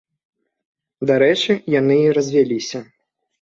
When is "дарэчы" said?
1.11-1.51